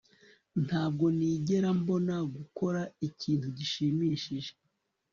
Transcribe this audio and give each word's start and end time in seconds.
Ntabwo 0.65 1.05
nigera 1.17 1.69
mbona 1.79 2.15
gukora 2.35 2.81
ikintu 3.07 3.47
gishimishije 3.57 4.51